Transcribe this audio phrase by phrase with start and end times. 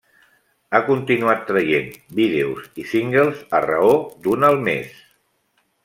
[0.75, 1.91] Ha continuat traient
[2.21, 3.93] vídeos i singles a raó
[4.25, 4.99] d'un al mes.